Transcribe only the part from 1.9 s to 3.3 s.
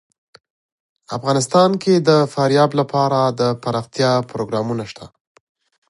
د فاریاب لپاره